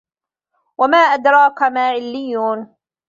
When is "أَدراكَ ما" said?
0.97-1.89